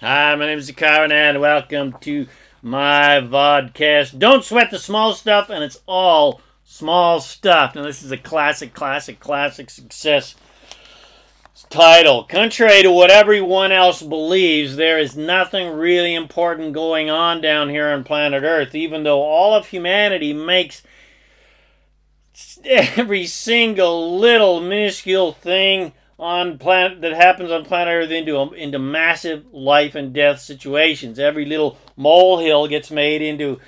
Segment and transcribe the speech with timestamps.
[0.00, 2.28] Hi, my name is ZaKaiRan and welcome to
[2.62, 4.16] my vodcast.
[4.16, 7.74] Don't sweat the small stuff, and it's all small stuff.
[7.74, 10.36] Now, this is a classic, classic, classic success
[11.68, 12.22] title.
[12.22, 17.88] Contrary to what everyone else believes, there is nothing really important going on down here
[17.88, 20.84] on planet Earth, even though all of humanity makes
[22.64, 29.44] every single little minuscule thing on planet that happens on planet Earth into into massive
[29.52, 31.18] life and death situations.
[31.18, 33.60] Every little molehill gets made into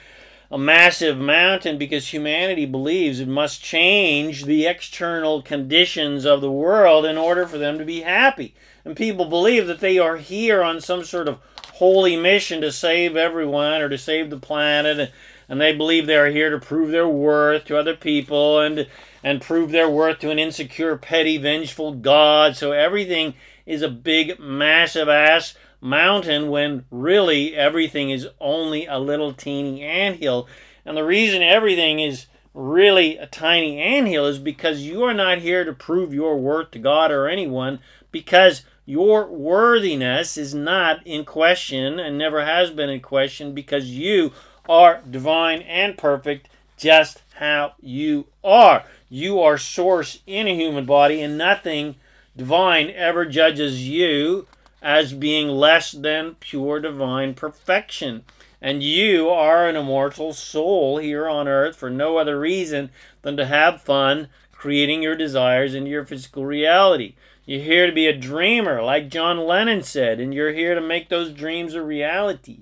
[0.50, 7.04] a massive mountain because humanity believes it must change the external conditions of the world
[7.04, 8.54] in order for them to be happy.
[8.84, 11.38] And people believe that they are here on some sort of
[11.74, 15.12] holy mission to save everyone or to save the planet
[15.50, 18.86] and they believe they are here to prove their worth to other people and
[19.22, 22.56] and prove their worth to an insecure, petty, vengeful God.
[22.56, 23.34] So everything
[23.66, 30.48] is a big, massive ass mountain when really everything is only a little teeny anthill.
[30.86, 35.64] And the reason everything is really a tiny anthill is because you are not here
[35.64, 41.98] to prove your worth to God or anyone because your worthiness is not in question
[42.00, 44.32] and never has been in question because you
[44.70, 48.84] are divine and perfect just how you are.
[49.08, 51.96] You are source in a human body, and nothing
[52.36, 54.46] divine ever judges you
[54.80, 58.24] as being less than pure divine perfection.
[58.62, 62.90] And you are an immortal soul here on earth for no other reason
[63.22, 67.14] than to have fun creating your desires into your physical reality.
[67.44, 71.08] You're here to be a dreamer, like John Lennon said, and you're here to make
[71.08, 72.60] those dreams a reality.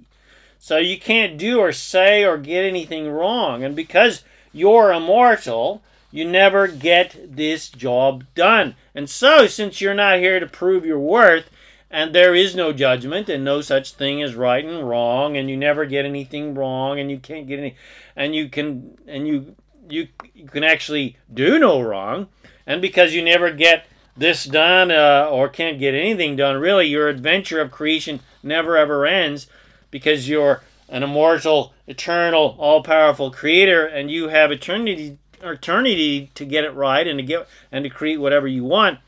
[0.59, 3.63] So you can't do or say or get anything wrong.
[3.63, 8.75] And because you're immortal, you never get this job done.
[8.95, 11.51] And so, since you're not here to prove your worth,
[11.91, 15.57] and there is no judgment and no such thing as right and wrong, and you
[15.57, 17.77] never get anything wrong, and you can't get any,
[18.17, 19.55] and you can, and you,
[19.89, 22.29] you, you can actually do no wrong,
[22.67, 27.09] and because you never get this done uh, or can't get anything done, really, your
[27.09, 29.47] adventure of creation never ever ends
[29.91, 36.75] because you're an immortal, eternal, all-powerful creator, and you have eternity eternity to get it
[36.75, 38.99] right and to get and to create whatever you want.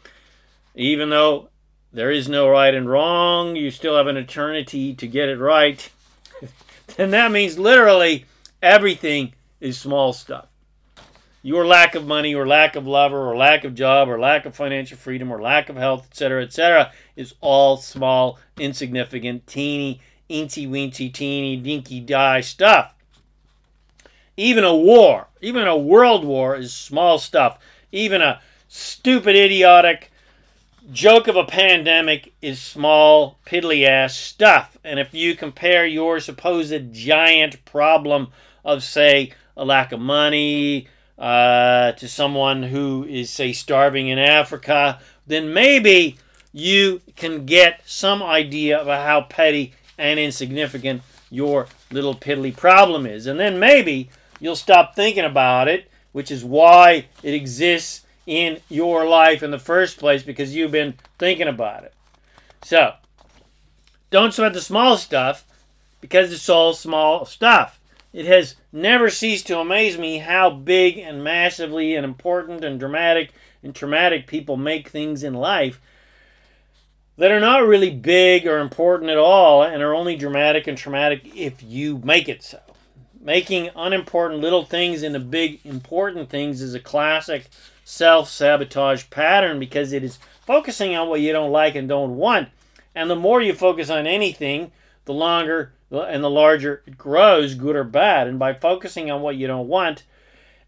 [0.74, 1.48] Even though
[1.92, 5.91] there is no right and wrong, you still have an eternity to get it right.
[6.98, 8.26] and that means literally
[8.62, 10.47] everything is small stuff.
[11.42, 14.54] Your lack of money, or lack of lover, or lack of job, or lack of
[14.54, 21.12] financial freedom, or lack of health, etc., etc., is all small, insignificant, teeny, eensy weensy,
[21.12, 22.94] teeny, dinky die stuff.
[24.36, 27.58] Even a war, even a world war, is small stuff.
[27.92, 30.10] Even a stupid, idiotic
[30.92, 34.78] joke of a pandemic is small, piddly ass stuff.
[34.84, 38.28] And if you compare your supposed giant problem
[38.64, 45.00] of, say, a lack of money uh, to someone who is, say, starving in Africa,
[45.26, 46.18] then maybe
[46.52, 53.26] you can get some idea of how petty and insignificant your little piddly problem is.
[53.26, 59.06] And then maybe you'll stop thinking about it, which is why it exists in your
[59.06, 61.94] life in the first place because you've been thinking about it.
[62.62, 62.94] So,
[64.10, 65.44] don't sweat the small stuff
[66.00, 67.78] because it's all small stuff.
[68.12, 73.32] It has never ceased to amaze me how big and massively and important and dramatic
[73.62, 75.80] and traumatic people make things in life
[77.16, 81.31] that are not really big or important at all and are only dramatic and traumatic
[81.37, 82.60] if you make it so.
[83.21, 87.48] Making unimportant little things into big important things is a classic
[87.84, 92.48] self sabotage pattern because it is focusing on what you don't like and don't want.
[92.94, 94.72] And the more you focus on anything,
[95.04, 98.28] the longer and the larger it grows, good or bad.
[98.28, 100.04] And by focusing on what you don't want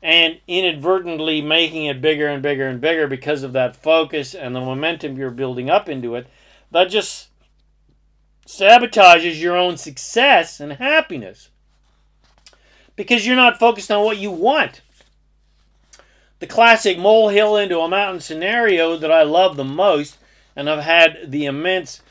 [0.02, 4.60] and inadvertently making it bigger and bigger and bigger because of that focus and the
[4.60, 6.26] momentum you're building up into it,
[6.72, 7.28] that just
[8.46, 11.50] sabotages your own success and happiness
[12.96, 14.80] because you're not focused on what you want.
[16.40, 20.18] The classic molehill into a mountain scenario that I love the most
[20.56, 22.02] and I've had the immense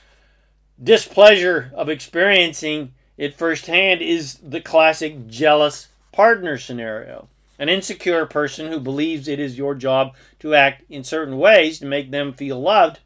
[0.81, 7.27] displeasure of experiencing it firsthand is the classic jealous partner scenario.
[7.62, 11.86] An insecure person who believes it is your job to act in certain ways to
[11.86, 12.98] make them feel loved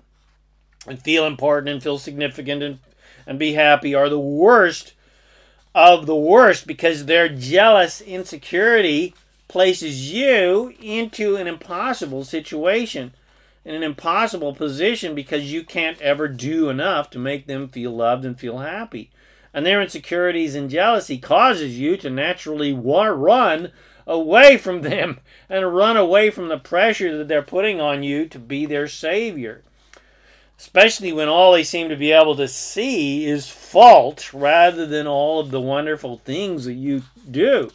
[0.87, 2.79] and feel important and feel significant and,
[3.27, 4.93] and be happy are the worst
[5.75, 9.13] of the worst because their jealous insecurity
[9.49, 13.13] places you into an impossible situation.
[13.65, 18.23] in an impossible position because you can't ever do enough to make them feel loved
[18.23, 19.11] and feel happy.
[19.53, 23.73] And their insecurities and jealousy causes you to naturally run
[24.07, 25.19] away from them
[25.49, 29.63] and run away from the pressure that they're putting on you to be their savior.
[30.57, 35.39] Especially when all they seem to be able to see is fault rather than all
[35.39, 37.71] of the wonderful things that you do.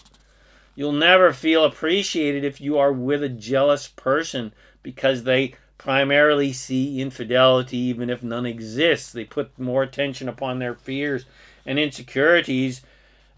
[0.75, 7.01] You'll never feel appreciated if you are with a jealous person because they primarily see
[7.01, 9.13] infidelity, even if none exists.
[9.13, 11.27] They put more attention upon their fears
[11.67, 12.83] and insecurities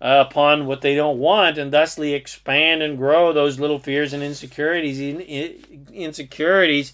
[0.02, 4.20] Uh, upon what they don't want, and thusly expand and grow those little fears and
[4.20, 6.92] insecurities, in, in, insecurities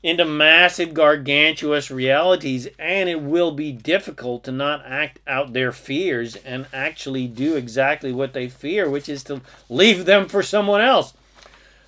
[0.00, 6.36] into massive, gargantuous realities, and it will be difficult to not act out their fears
[6.36, 11.14] and actually do exactly what they fear, which is to leave them for someone else.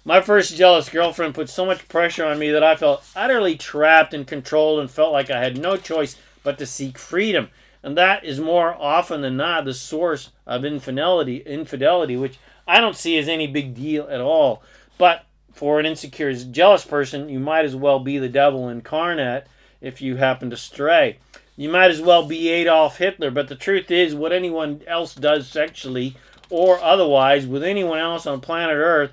[0.04, 4.12] My first jealous girlfriend put so much pressure on me that I felt utterly trapped
[4.12, 7.50] and controlled and felt like I had no choice but to seek freedom
[7.86, 12.36] and that is more often than not the source of infidelity infidelity which
[12.66, 14.60] i don't see as any big deal at all.
[14.98, 19.46] But for an insecure jealous person you might as well be the devil incarnate
[19.80, 21.18] if you happen to stray.
[21.56, 25.46] You might as well be adolf hitler but the truth is what anyone else does
[25.46, 26.16] sexually
[26.50, 29.12] or otherwise with anyone else on planet earth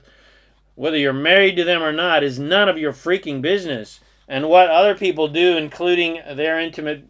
[0.73, 3.99] whether you're married to them or not is none of your freaking business.
[4.27, 7.07] And what other people do including their intimate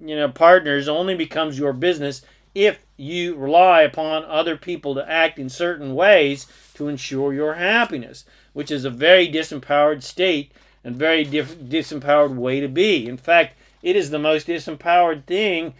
[0.00, 2.22] you know partners only becomes your business
[2.54, 8.24] if you rely upon other people to act in certain ways to ensure your happiness,
[8.52, 10.52] which is a very disempowered state
[10.82, 13.06] and very disempowered way to be.
[13.06, 15.74] In fact, it is the most disempowered thing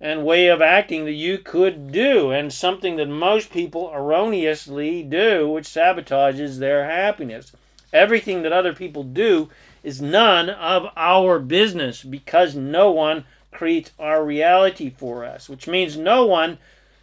[0.00, 5.48] and way of acting that you could do, and something that most people erroneously do,
[5.48, 7.52] which sabotages their happiness.
[7.92, 9.48] Everything that other people do
[9.84, 15.96] is none of our business because no one creates our reality for us, which means
[15.96, 16.58] no one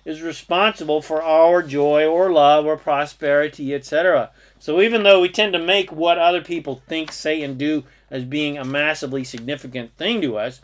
[0.05, 4.31] is responsible for our joy or love or prosperity, etc.
[4.59, 8.23] So even though we tend to make what other people think, say, and do as
[8.25, 10.61] being a massively significant thing to us,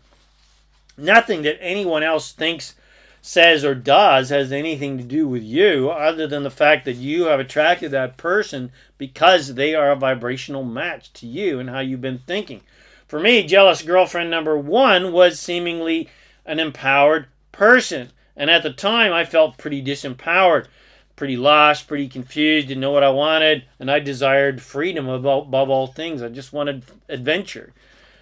[0.97, 2.75] nothing that anyone else thinks,
[3.21, 7.25] says, or does has anything to do with you other than the fact that you
[7.25, 12.01] have attracted that person because they are a vibrational match to you and how you've
[12.01, 12.61] been thinking.
[13.07, 16.09] For me, jealous girlfriend number one was seemingly
[16.45, 18.09] an empowered person.
[18.35, 20.67] And at the time, I felt pretty disempowered,
[21.15, 25.69] pretty lost, pretty confused, didn't know what I wanted, and I desired freedom above, above
[25.69, 26.21] all things.
[26.21, 27.73] I just wanted adventure.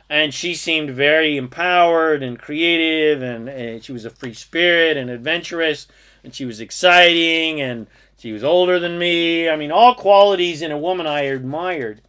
[0.09, 5.09] And she seemed very empowered and creative, and, and she was a free spirit and
[5.09, 5.87] adventurous,
[6.23, 7.87] and she was exciting, and
[8.17, 9.49] she was older than me.
[9.49, 12.01] I mean, all qualities in a woman I admired.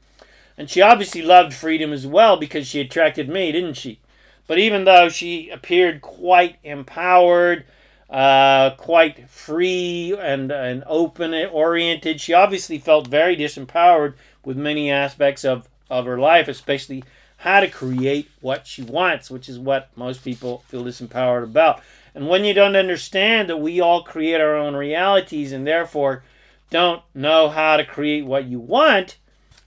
[0.56, 3.98] And she obviously loved freedom as well because she attracted me, didn't she?
[4.46, 7.64] But even though she appeared quite empowered,
[8.10, 14.14] uh, quite free and, and open oriented, she obviously felt very disempowered
[14.44, 17.02] with many aspects of, of her life, especially
[17.38, 21.82] how to create what she wants, which is what most people feel disempowered about.
[22.14, 26.22] And when you don't understand that we all create our own realities and therefore
[26.70, 29.16] don't know how to create what you want,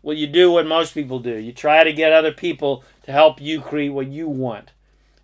[0.07, 1.35] well, you do what most people do.
[1.35, 4.71] You try to get other people to help you create what you want.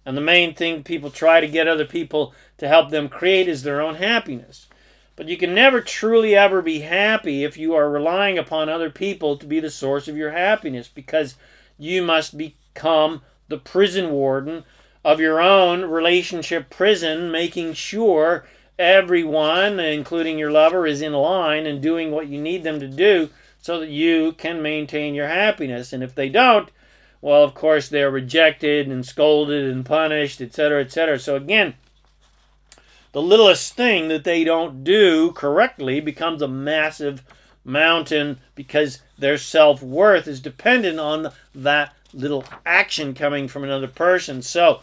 [0.06, 3.64] And the main thing people try to get other people to help them create is
[3.64, 4.68] their own happiness.
[5.16, 9.38] But you can never truly ever be happy if you are relying upon other people
[9.38, 11.36] to be the source of your happiness because
[11.78, 14.66] you must become the prison warden
[15.06, 18.46] of your own relationship prison, making sure
[18.78, 23.30] everyone, including your lover, is in line and doing what you need them to do
[23.64, 25.94] so that you can maintain your happiness.
[25.94, 26.70] And if they don't,
[27.22, 31.18] well, of course, they're rejected and scolded and punished, etc., etc.
[31.18, 31.76] So again,
[33.14, 37.24] the littlest thing that they don't do correctly becomes a massive
[37.64, 44.42] mountain because their self worth is dependent on that little action coming from another person.
[44.42, 44.82] So,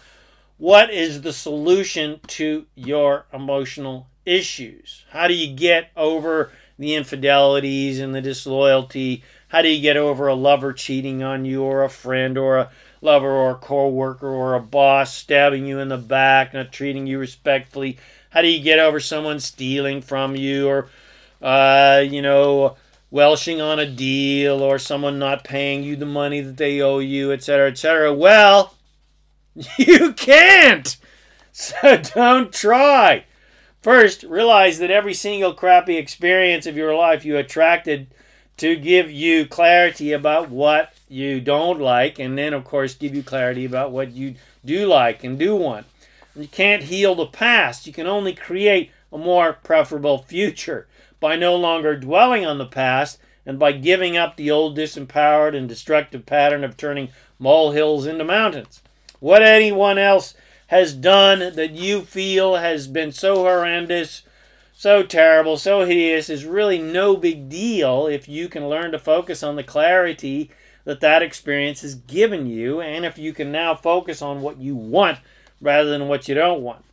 [0.56, 5.04] what is the solution to your emotional issues?
[5.10, 9.22] How do you get over the infidelities and the disloyalty?
[9.49, 12.70] How do you get over a lover cheating on you, or a friend, or a
[13.02, 17.18] lover, or a co-worker, or a boss stabbing you in the back, not treating you
[17.18, 17.99] respectfully?
[18.30, 20.88] How do you get over someone stealing from you, or
[21.42, 22.76] uh, you know,
[23.10, 27.30] welshing on a deal, or someone not paying you the money that they owe you,
[27.30, 28.14] etc., etc.?
[28.14, 28.75] Well,
[29.76, 30.96] you can't.
[31.52, 33.26] So don't try.
[33.82, 38.08] First, realize that every single crappy experience of your life you attracted
[38.58, 43.22] to give you clarity about what you don't like, and then, of course, give you
[43.22, 44.34] clarity about what you
[44.66, 45.87] do like and do want.
[46.37, 47.87] You can't heal the past.
[47.87, 50.87] You can only create a more preferable future
[51.18, 55.66] by no longer dwelling on the past and by giving up the old disempowered and
[55.66, 57.08] destructive pattern of turning
[57.38, 58.82] molehills into mountains.
[59.20, 60.34] What anyone else
[60.71, 64.23] has done that you feel has been so horrendous,
[64.73, 69.43] so terrible, so hideous is really no big deal if you can learn to focus
[69.43, 70.49] on the clarity
[70.85, 74.77] that that experience has given you and if you can now focus on what you
[74.77, 75.19] want
[75.61, 76.85] rather than what you don't want.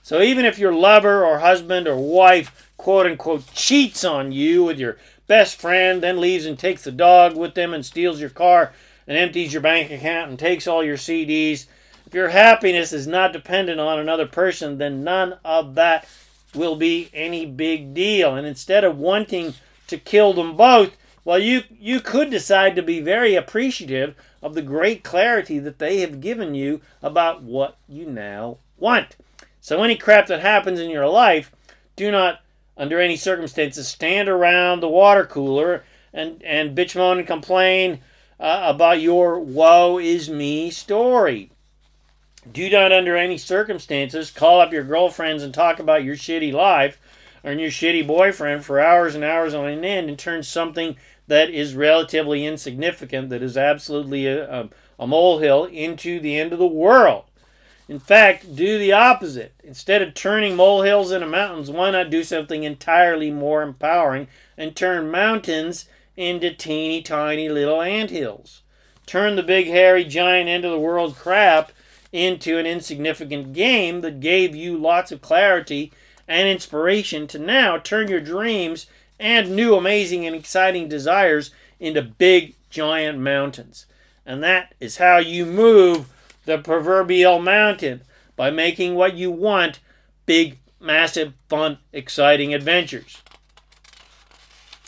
[0.00, 4.78] So even if your lover or husband or wife, quote unquote, cheats on you with
[4.78, 8.72] your best friend, then leaves and takes the dog with them and steals your car
[9.06, 11.66] and empties your bank account and takes all your CDs,
[12.06, 16.06] if your happiness is not dependent on another person, then none of that
[16.54, 18.34] will be any big deal.
[18.34, 19.54] And instead of wanting
[19.88, 24.62] to kill them both, well, you, you could decide to be very appreciative of the
[24.62, 29.16] great clarity that they have given you about what you now want.
[29.60, 31.50] So, any crap that happens in your life,
[31.96, 32.42] do not,
[32.76, 35.82] under any circumstances, stand around the water cooler
[36.12, 37.98] and, and bitch, moan, and complain
[38.38, 41.50] uh, about your woe is me story.
[42.52, 47.00] Do not, under any circumstances, call up your girlfriends and talk about your shitty life
[47.42, 50.96] or your shitty boyfriend for hours and hours on end and turn something
[51.28, 56.58] that is relatively insignificant, that is absolutely a, a, a molehill, into the end of
[56.58, 57.24] the world.
[57.88, 59.52] In fact, do the opposite.
[59.62, 64.26] Instead of turning molehills into mountains, why not do something entirely more empowering
[64.56, 65.86] and turn mountains
[66.16, 68.62] into teeny tiny little ant hills?
[69.06, 71.70] Turn the big, hairy, giant into the world crap
[72.12, 75.92] into an insignificant game that gave you lots of clarity
[76.28, 78.86] and inspiration to now turn your dreams
[79.18, 83.86] and new, amazing, and exciting desires into big, giant mountains.
[84.24, 86.12] And that is how you move
[86.44, 88.02] the proverbial mountain
[88.34, 89.80] by making what you want
[90.26, 93.22] big, massive, fun, exciting adventures.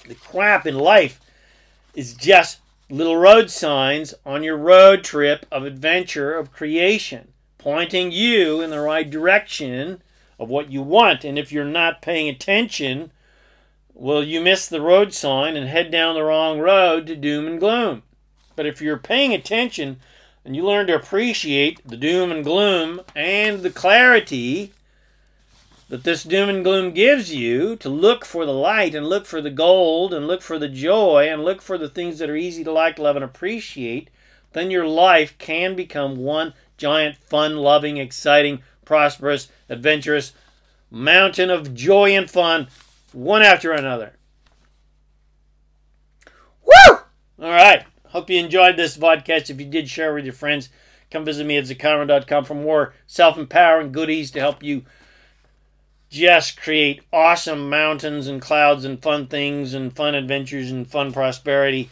[0.06, 1.20] The crap in life
[1.94, 2.58] is just
[2.90, 8.80] little road signs on your road trip of adventure, of creation, pointing you in the
[8.80, 10.02] right direction
[10.38, 11.24] of what you want.
[11.24, 13.10] And if you're not paying attention,
[13.92, 17.60] well, you miss the road sign and head down the wrong road to doom and
[17.60, 18.02] gloom.
[18.56, 19.98] But if you're paying attention
[20.44, 24.72] and you learn to appreciate the doom and gloom and the clarity
[25.88, 29.40] that this doom and gloom gives you to look for the light and look for
[29.40, 32.62] the gold and look for the joy and look for the things that are easy
[32.62, 34.10] to like, love, and appreciate,
[34.52, 40.32] then your life can become one giant, fun loving, exciting, prosperous, adventurous
[40.90, 42.68] mountain of joy and fun
[43.12, 44.12] one after another.
[46.64, 46.98] Woo!
[47.40, 47.84] All right.
[48.08, 49.50] Hope you enjoyed this podcast.
[49.50, 50.70] If you did, share with your friends.
[51.10, 54.84] Come visit me at ZaKaiRan.com for more self empowering goodies to help you
[56.10, 61.90] just create awesome mountains and clouds and fun things and fun adventures and fun prosperity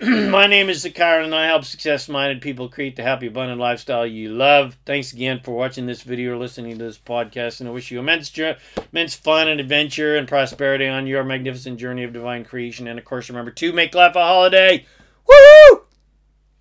[0.00, 4.06] My name is ZaKaiRan, and I help success minded people create the happy, abundant lifestyle
[4.06, 4.76] you love.
[4.86, 7.98] Thanks again for watching this video or listening to this podcast, and I wish you
[7.98, 8.32] immense,
[8.92, 12.86] immense fun and adventure and prosperity on your magnificent journey of divine creation.
[12.86, 14.86] And of course, remember to make life a holiday.
[15.28, 15.87] Woo!